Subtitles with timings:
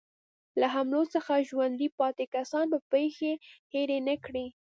[0.59, 3.33] له حملو څخه ژوندي پاتې کسان به پېښې
[3.73, 4.45] هېرې نه کړي.